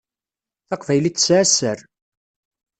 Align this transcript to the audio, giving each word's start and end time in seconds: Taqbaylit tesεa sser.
Taqbaylit 0.67 1.15
tesεa 1.15 1.43
sser. 1.49 1.77